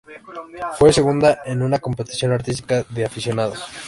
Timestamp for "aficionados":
3.05-3.63